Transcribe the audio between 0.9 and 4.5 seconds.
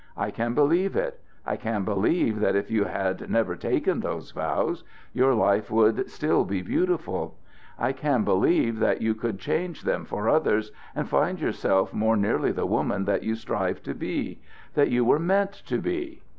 it. I can believe that if you had never taken those